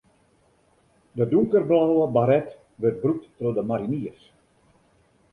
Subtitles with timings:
[1.19, 2.49] De donkerblauwe baret
[2.81, 4.21] wurdt brûkt troch de mariniers.